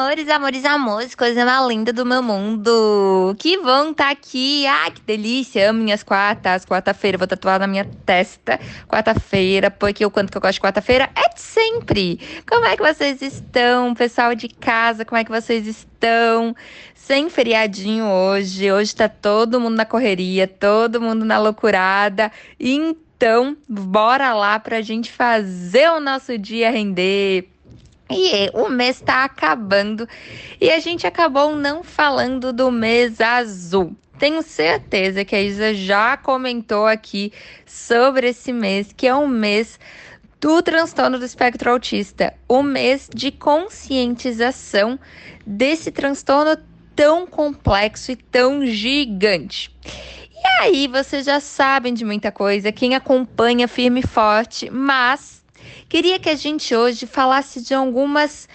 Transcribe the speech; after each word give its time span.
amores, 0.00 0.28
amores, 0.30 0.64
amores, 0.64 1.14
coisa 1.14 1.44
mais 1.44 1.68
linda 1.68 1.92
do 1.92 2.06
meu 2.06 2.22
mundo. 2.22 3.36
Que 3.38 3.58
vão 3.58 3.90
estar 3.90 4.06
tá 4.06 4.10
aqui. 4.10 4.66
Ah, 4.66 4.90
que 4.90 5.02
delícia. 5.02 5.68
Amo 5.68 5.82
minhas 5.82 6.02
quartas. 6.02 6.64
Quarta-feira 6.64 7.18
vou 7.18 7.26
tatuar 7.26 7.60
na 7.60 7.66
minha 7.66 7.84
testa. 8.06 8.58
Quarta-feira, 8.88 9.70
porque 9.70 10.04
o 10.04 10.10
quanto 10.10 10.30
que 10.30 10.38
eu 10.38 10.40
gosto 10.40 10.54
de 10.54 10.60
quarta-feira 10.62 11.10
é 11.14 11.34
de 11.34 11.40
sempre. 11.40 12.18
Como 12.48 12.64
é 12.64 12.78
que 12.78 12.82
vocês 12.82 13.20
estão, 13.20 13.92
pessoal 13.94 14.34
de 14.34 14.48
casa? 14.48 15.04
Como 15.04 15.18
é 15.18 15.24
que 15.24 15.30
vocês 15.30 15.66
estão? 15.66 16.56
Sem 16.94 17.28
feriadinho 17.28 18.06
hoje. 18.06 18.72
Hoje 18.72 18.96
tá 18.96 19.08
todo 19.08 19.60
mundo 19.60 19.76
na 19.76 19.84
correria, 19.84 20.48
todo 20.48 20.98
mundo 20.98 21.26
na 21.26 21.38
loucurada. 21.38 22.32
Então, 22.58 23.54
bora 23.68 24.32
lá 24.32 24.58
pra 24.58 24.80
gente 24.80 25.12
fazer 25.12 25.90
o 25.90 26.00
nosso 26.00 26.38
dia 26.38 26.70
render 26.70 27.50
e 28.10 28.50
o 28.52 28.68
mês 28.68 28.96
está 28.96 29.24
acabando 29.24 30.08
e 30.60 30.70
a 30.70 30.80
gente 30.80 31.06
acabou 31.06 31.54
não 31.54 31.82
falando 31.82 32.52
do 32.52 32.70
mês 32.70 33.20
azul. 33.20 33.94
Tenho 34.18 34.42
certeza 34.42 35.24
que 35.24 35.34
a 35.34 35.40
Isa 35.40 35.72
já 35.72 36.16
comentou 36.16 36.86
aqui 36.86 37.32
sobre 37.64 38.28
esse 38.28 38.52
mês, 38.52 38.92
que 38.94 39.06
é 39.06 39.14
um 39.14 39.28
mês 39.28 39.78
do 40.40 40.60
transtorno 40.62 41.18
do 41.18 41.24
espectro 41.24 41.70
autista, 41.70 42.34
o 42.48 42.62
mês 42.62 43.08
de 43.14 43.30
conscientização 43.30 44.98
desse 45.46 45.90
transtorno 45.90 46.56
tão 46.94 47.26
complexo 47.26 48.12
e 48.12 48.16
tão 48.16 48.66
gigante. 48.66 49.74
E 50.34 50.62
aí, 50.62 50.86
vocês 50.86 51.24
já 51.24 51.40
sabem 51.40 51.94
de 51.94 52.04
muita 52.04 52.32
coisa, 52.32 52.72
quem 52.72 52.94
acompanha 52.94 53.68
firme 53.68 54.00
e 54.00 54.06
forte, 54.06 54.70
mas 54.70 55.39
Queria 55.88 56.18
que 56.18 56.28
a 56.28 56.34
gente 56.34 56.74
hoje 56.74 57.06
falasse 57.06 57.60
de 57.60 57.74
algumas. 57.74 58.48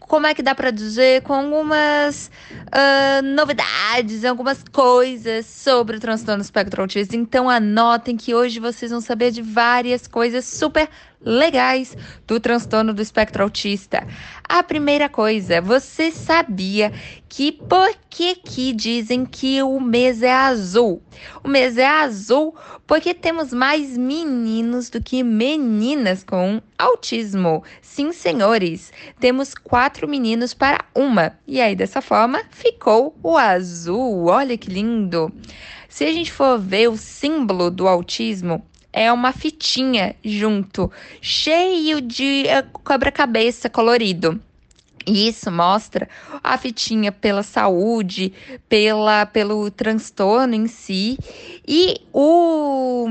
Como 0.00 0.26
é 0.26 0.32
que 0.34 0.42
dá 0.42 0.54
para 0.54 0.70
dizer? 0.70 1.20
Com 1.22 1.34
algumas 1.34 2.30
uh, 2.52 3.22
novidades, 3.22 4.24
algumas 4.24 4.64
coisas 4.72 5.44
sobre 5.44 5.98
o 5.98 6.00
transtorno 6.00 6.42
espectro 6.42 6.80
autista. 6.80 7.14
Então 7.14 7.48
anotem 7.50 8.16
que 8.16 8.34
hoje 8.34 8.58
vocês 8.58 8.90
vão 8.90 9.02
saber 9.02 9.30
de 9.30 9.42
várias 9.42 10.06
coisas 10.06 10.46
super 10.46 10.88
legais 11.20 11.96
do 12.26 12.38
transtorno 12.38 12.94
do 12.94 13.02
espectro 13.02 13.42
autista. 13.42 14.06
A 14.48 14.62
primeira 14.62 15.08
coisa, 15.08 15.60
você 15.60 16.10
sabia 16.10 16.92
que 17.28 17.52
por 17.52 17.90
que 18.08 18.36
que 18.36 18.72
dizem 18.72 19.26
que 19.26 19.62
o 19.62 19.80
mês 19.80 20.22
é 20.22 20.32
azul? 20.32 21.02
O 21.42 21.48
mês 21.48 21.76
é 21.76 21.86
azul 21.86 22.54
porque 22.86 23.12
temos 23.12 23.52
mais 23.52 23.96
meninos 23.96 24.88
do 24.88 25.02
que 25.02 25.22
meninas 25.22 26.24
com 26.24 26.62
autismo. 26.78 27.62
Sim, 27.82 28.12
senhores, 28.12 28.92
temos 29.20 29.54
quatro 29.54 30.08
meninos 30.08 30.54
para 30.54 30.84
uma. 30.94 31.38
E 31.46 31.60
aí, 31.60 31.76
dessa 31.76 32.00
forma, 32.00 32.40
ficou 32.50 33.16
o 33.22 33.36
azul. 33.36 34.26
Olha 34.26 34.56
que 34.56 34.70
lindo! 34.70 35.32
Se 35.88 36.04
a 36.04 36.12
gente 36.12 36.30
for 36.30 36.58
ver 36.58 36.88
o 36.88 36.96
símbolo 36.96 37.70
do 37.70 37.88
autismo, 37.88 38.64
é 38.98 39.12
uma 39.12 39.30
fitinha 39.30 40.16
junto, 40.24 40.90
cheio 41.22 42.00
de 42.00 42.46
quebra-cabeça 42.84 43.68
eh, 43.68 43.70
colorido. 43.70 44.42
E 45.06 45.28
isso 45.28 45.52
mostra 45.52 46.08
a 46.42 46.58
fitinha 46.58 47.12
pela 47.12 47.44
saúde, 47.44 48.32
pela, 48.68 49.24
pelo 49.24 49.70
transtorno 49.70 50.52
em 50.52 50.66
si, 50.66 51.16
e 51.66 52.00
o, 52.12 53.06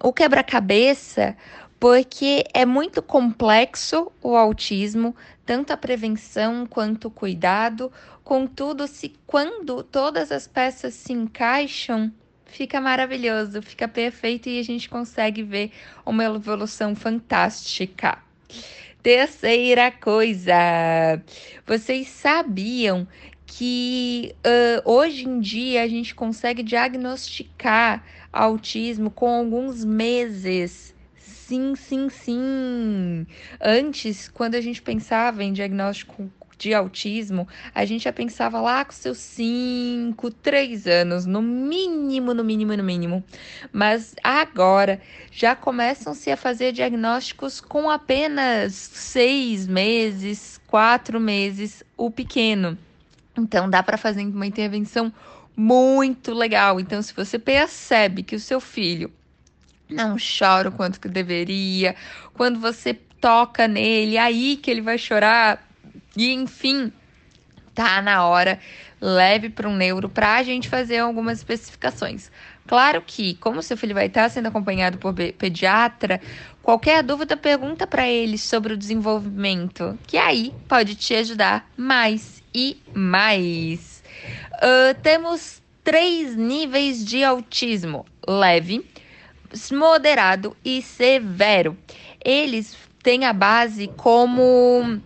o 0.00 0.12
quebra-cabeça, 0.12 1.36
porque 1.80 2.44
é 2.54 2.64
muito 2.64 3.02
complexo 3.02 4.12
o 4.22 4.36
autismo, 4.36 5.12
tanto 5.44 5.72
a 5.72 5.76
prevenção 5.76 6.66
quanto 6.66 7.08
o 7.08 7.10
cuidado. 7.10 7.90
Contudo, 8.22 8.86
se 8.86 9.12
quando 9.26 9.82
todas 9.82 10.30
as 10.30 10.46
peças 10.46 10.94
se 10.94 11.12
encaixam, 11.12 12.12
fica 12.52 12.80
maravilhoso, 12.80 13.62
fica 13.62 13.88
perfeito 13.88 14.48
e 14.48 14.60
a 14.60 14.62
gente 14.62 14.88
consegue 14.88 15.42
ver 15.42 15.72
uma 16.04 16.24
evolução 16.24 16.94
fantástica. 16.94 18.18
Terceira 19.02 19.90
coisa, 19.90 20.54
vocês 21.66 22.08
sabiam 22.08 23.08
que 23.46 24.34
uh, 24.46 24.90
hoje 24.90 25.28
em 25.28 25.40
dia 25.40 25.82
a 25.82 25.88
gente 25.88 26.14
consegue 26.14 26.62
diagnosticar 26.62 28.04
autismo 28.32 29.10
com 29.10 29.28
alguns 29.28 29.84
meses. 29.84 30.94
Sim, 31.16 31.74
sim, 31.74 32.08
sim. 32.08 33.26
Antes, 33.60 34.28
quando 34.28 34.54
a 34.54 34.60
gente 34.60 34.80
pensava 34.80 35.42
em 35.42 35.52
diagnóstico 35.52 36.30
de 36.62 36.72
autismo, 36.72 37.48
a 37.74 37.84
gente 37.84 38.04
já 38.04 38.12
pensava 38.12 38.60
lá 38.60 38.84
com 38.84 38.92
seus 38.92 39.18
5, 39.18 40.30
3 40.30 40.86
anos, 40.86 41.26
no 41.26 41.42
mínimo, 41.42 42.32
no 42.32 42.44
mínimo, 42.44 42.76
no 42.76 42.84
mínimo. 42.84 43.24
Mas 43.72 44.14
agora 44.22 45.00
já 45.32 45.56
começam-se 45.56 46.30
a 46.30 46.36
fazer 46.36 46.72
diagnósticos 46.72 47.60
com 47.60 47.90
apenas 47.90 48.74
6 48.74 49.66
meses, 49.66 50.60
4 50.68 51.18
meses, 51.18 51.82
o 51.96 52.10
pequeno. 52.10 52.78
Então 53.36 53.68
dá 53.68 53.82
para 53.82 53.96
fazer 53.96 54.22
uma 54.22 54.46
intervenção 54.46 55.12
muito 55.56 56.32
legal. 56.32 56.78
Então, 56.78 57.02
se 57.02 57.12
você 57.12 57.38
percebe 57.40 58.22
que 58.22 58.36
o 58.36 58.40
seu 58.40 58.60
filho 58.60 59.12
não 59.90 60.16
chora 60.16 60.68
o 60.68 60.72
quanto 60.72 61.00
que 61.00 61.08
deveria, 61.08 61.96
quando 62.34 62.60
você 62.60 62.94
toca 62.94 63.66
nele, 63.66 64.16
aí 64.16 64.56
que 64.56 64.70
ele 64.70 64.80
vai 64.80 64.96
chorar, 64.96 65.71
e 66.16 66.32
enfim, 66.32 66.92
tá 67.74 68.02
na 68.02 68.26
hora, 68.26 68.58
leve 69.00 69.48
para 69.48 69.68
um 69.68 69.74
neuro 69.74 70.08
para 70.08 70.36
a 70.36 70.42
gente 70.42 70.68
fazer 70.68 70.98
algumas 70.98 71.38
especificações. 71.38 72.30
Claro 72.66 73.02
que, 73.04 73.34
como 73.34 73.62
seu 73.62 73.76
filho 73.76 73.94
vai 73.94 74.06
estar 74.06 74.28
sendo 74.28 74.46
acompanhado 74.46 74.98
por 74.98 75.12
pediatra, 75.14 76.20
qualquer 76.62 77.02
dúvida 77.02 77.36
pergunta 77.36 77.86
para 77.86 78.08
ele 78.08 78.38
sobre 78.38 78.74
o 78.74 78.76
desenvolvimento, 78.76 79.98
que 80.06 80.16
aí 80.16 80.54
pode 80.68 80.94
te 80.94 81.14
ajudar 81.14 81.68
mais 81.76 82.42
e 82.54 82.80
mais. 82.94 84.02
Uh, 84.54 84.94
temos 85.02 85.60
três 85.82 86.36
níveis 86.36 87.04
de 87.04 87.24
autismo: 87.24 88.06
leve, 88.26 88.86
moderado 89.72 90.56
e 90.64 90.80
severo. 90.80 91.76
Eles 92.24 92.76
têm 93.02 93.24
a 93.24 93.32
base 93.32 93.88
como 93.96 95.00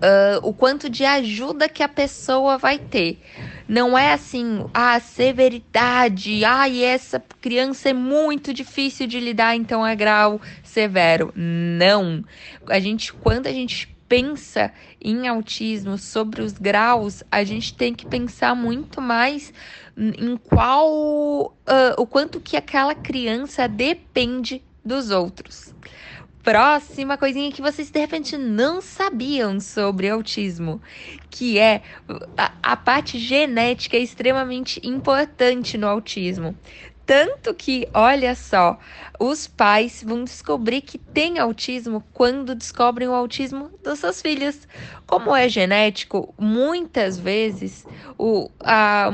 uh, 0.00 0.46
o 0.46 0.52
quanto 0.52 0.88
de 0.88 1.04
ajuda 1.04 1.68
que 1.68 1.82
a 1.82 1.88
pessoa 1.88 2.58
vai 2.58 2.78
ter. 2.78 3.20
Não 3.68 3.96
é 3.96 4.12
assim, 4.12 4.66
a 4.74 4.94
ah, 4.94 5.00
severidade, 5.00 6.44
ai, 6.44 6.84
ah, 6.84 6.88
essa 6.88 7.22
criança 7.40 7.90
é 7.90 7.92
muito 7.92 8.52
difícil 8.52 9.06
de 9.06 9.20
lidar, 9.20 9.54
então 9.54 9.86
é 9.86 9.94
grau 9.94 10.40
severo. 10.64 11.32
Não. 11.36 12.24
A 12.66 12.80
gente, 12.80 13.12
quando 13.12 13.46
a 13.46 13.52
gente 13.52 13.94
pensa 14.08 14.72
em 15.00 15.28
autismo, 15.28 15.96
sobre 15.96 16.42
os 16.42 16.54
graus, 16.54 17.22
a 17.30 17.44
gente 17.44 17.72
tem 17.72 17.94
que 17.94 18.04
pensar 18.04 18.56
muito 18.56 19.00
mais 19.00 19.52
em 19.96 20.36
qual, 20.36 21.46
uh, 21.46 21.94
o 21.96 22.04
quanto 22.04 22.40
que 22.40 22.56
aquela 22.56 22.94
criança 22.94 23.68
depende 23.68 24.64
dos 24.84 25.10
outros. 25.10 25.72
Próxima 26.42 27.18
coisinha 27.18 27.52
que 27.52 27.60
vocês 27.60 27.90
de 27.90 28.00
repente 28.00 28.38
não 28.38 28.80
sabiam 28.80 29.60
sobre 29.60 30.08
autismo, 30.08 30.80
que 31.28 31.58
é 31.58 31.82
a, 32.36 32.52
a 32.62 32.76
parte 32.76 33.18
genética 33.18 33.96
é 33.96 34.00
extremamente 34.00 34.80
importante 34.82 35.76
no 35.76 35.86
autismo. 35.86 36.56
Tanto 37.04 37.52
que, 37.52 37.88
olha 37.92 38.34
só, 38.34 38.78
os 39.18 39.46
pais 39.46 40.02
vão 40.06 40.22
descobrir 40.24 40.80
que 40.80 40.96
tem 40.96 41.38
autismo 41.38 42.04
quando 42.14 42.54
descobrem 42.54 43.08
o 43.08 43.12
autismo 43.12 43.68
dos 43.82 43.98
seus 43.98 44.22
filhos. 44.22 44.66
Como 45.06 45.34
é 45.34 45.48
genético, 45.48 46.32
muitas 46.38 47.18
vezes 47.18 47.84
o, 48.16 48.48
a, 48.60 49.10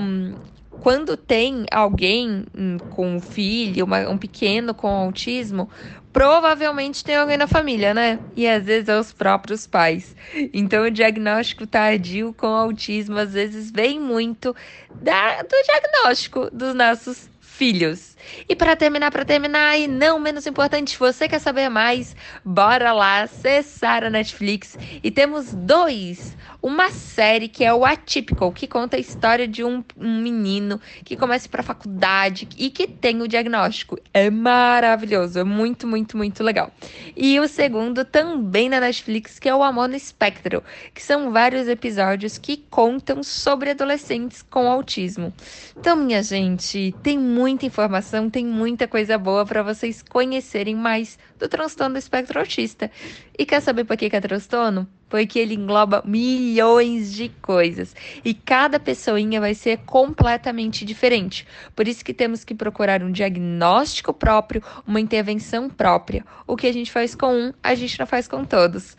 quando 0.81 1.17
tem 1.17 1.67
alguém 1.71 2.45
hum, 2.57 2.79
com 2.91 3.17
um 3.17 3.21
filho, 3.21 3.85
uma, 3.85 4.09
um 4.09 4.19
pequeno 4.19 4.75
com 4.75 4.89
autismo, 4.89 5.69
provavelmente 6.13 7.05
tem 7.05 7.17
alguém 7.17 7.37
na 7.37 7.47
família, 7.47 7.93
né? 7.93 8.19
E 8.35 8.49
às 8.49 8.65
vezes 8.65 8.89
é 8.89 8.99
os 8.99 9.13
próprios 9.13 9.67
pais. 9.67 10.17
Então 10.55 10.85
o 10.85 10.91
diagnóstico 10.91 11.67
tardio 11.67 12.33
com 12.33 12.47
autismo 12.47 13.19
às 13.19 13.33
vezes 13.35 13.71
vem 13.71 14.01
muito 14.01 14.57
da, 14.95 15.43
do 15.43 15.55
diagnóstico 15.65 16.49
dos 16.51 16.75
nossos 16.75 17.29
filhos. 17.57 18.17
E 18.49 18.55
para 18.55 18.77
terminar, 18.77 19.11
para 19.11 19.25
terminar, 19.25 19.79
e 19.79 19.87
não 19.87 20.19
menos 20.19 20.47
importante, 20.47 20.99
você 20.99 21.29
quer 21.29 21.39
saber 21.39 21.69
mais? 21.69 22.15
Bora 22.45 22.93
lá 22.93 23.23
acessar 23.23 24.05
a 24.05 24.11
Netflix 24.11 24.77
e 25.03 25.11
temos 25.11 25.55
dois 25.55 26.37
uma 26.67 26.91
série 26.91 27.47
que 27.47 27.65
é 27.65 27.73
o 27.73 27.85
Atypical, 27.85 28.51
que 28.51 28.67
conta 28.67 28.97
a 28.97 29.01
história 29.01 29.47
de 29.47 29.63
um, 29.63 29.85
um 29.97 30.21
menino 30.21 30.81
que 31.05 31.17
começa 31.17 31.49
para 31.49 31.63
faculdade 31.63 32.49
e 32.59 32.71
que 32.71 32.89
tem 32.89 33.23
o 33.23 33.29
diagnóstico. 33.29 33.97
É 34.13 34.29
maravilhoso, 34.31 35.39
é 35.39 35.45
muito, 35.45 35.87
muito, 35.87 36.17
muito 36.17 36.43
legal. 36.43 36.73
E 37.17 37.39
o 37.39 37.47
segundo 37.47 38.05
também 38.05 38.69
na 38.69 38.81
Netflix, 38.81 39.39
que 39.39 39.49
é 39.49 39.55
o 39.55 39.63
Amor 39.63 39.89
no 39.89 39.95
Espectro, 39.95 40.61
que 40.93 41.03
são 41.03 41.31
vários 41.31 41.69
episódios 41.69 42.37
que 42.37 42.57
contam 42.69 43.23
sobre 43.23 43.71
adolescentes 43.71 44.43
com 44.43 44.69
autismo. 44.69 45.33
Então, 45.77 45.95
minha 45.95 46.23
gente, 46.23 46.93
tem 47.01 47.17
muita 47.47 47.65
informação, 47.65 48.29
tem 48.29 48.45
muita 48.45 48.89
coisa 48.89 49.17
boa 49.17 49.47
para 49.47 49.63
vocês 49.63 50.03
conhecerem 50.03 50.75
mais 50.75 51.17
do 51.39 51.49
transtorno 51.49 51.95
do 51.95 51.99
espectro 51.99 52.41
autista. 52.41 52.91
E 53.39 53.47
quer 53.47 53.61
saber 53.61 53.85
por 53.85 53.97
que 53.97 54.07
é 54.07 54.21
transtorno? 54.21 54.89
Porque 55.27 55.39
ele 55.39 55.55
engloba 55.55 56.03
milhões 56.07 57.13
de 57.13 57.29
coisas 57.43 57.95
e 58.25 58.33
cada 58.33 58.81
pessoinha 58.81 59.39
vai 59.39 59.55
ser 59.55 59.79
completamente 59.79 60.83
diferente. 60.83 61.47
Por 61.75 61.87
isso 61.87 62.03
que 62.03 62.15
temos 62.15 62.43
que 62.43 62.55
procurar 62.55 63.03
um 63.03 63.13
diagnóstico 63.13 64.15
próprio, 64.15 64.63
uma 64.87 64.99
intervenção 64.99 65.69
própria. 65.69 66.25
O 66.47 66.57
que 66.57 66.67
a 66.67 66.73
gente 66.73 66.91
faz 66.91 67.15
com 67.15 67.35
um, 67.35 67.53
a 67.63 67.75
gente 67.75 67.99
não 67.99 68.07
faz 68.07 68.27
com 68.27 68.47
todos. 68.47 68.97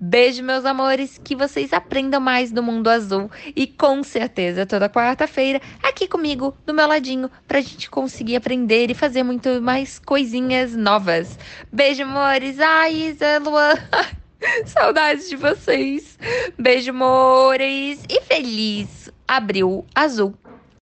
Beijo, 0.00 0.42
meus 0.42 0.64
amores, 0.64 1.20
que 1.22 1.36
vocês 1.36 1.72
aprendam 1.72 2.20
mais 2.20 2.50
do 2.50 2.64
mundo 2.64 2.88
azul 2.88 3.30
e 3.54 3.66
com 3.66 4.02
certeza 4.02 4.66
toda 4.66 4.90
quarta-feira 4.90 5.60
aqui 5.82 6.08
comigo, 6.08 6.56
do 6.66 6.74
meu 6.74 6.88
ladinho, 6.88 7.30
pra 7.46 7.60
gente 7.60 7.88
conseguir 7.88 8.34
aprender 8.34 8.90
e 8.90 8.94
fazer 8.94 9.22
muito 9.22 9.62
mais 9.62 10.00
coisinhas 10.00 10.74
novas. 10.74 11.38
Beijo, 11.72 12.02
amores. 12.02 12.58
Ai, 12.58 13.10
Isa, 13.10 13.38
Luan. 13.38 13.74
Saudades 14.66 15.28
de 15.28 15.36
vocês. 15.36 16.18
Beijo, 16.58 16.90
amores. 16.90 18.00
E 18.08 18.20
feliz 18.22 19.10
Abril 19.26 19.84
Azul. 19.94 20.34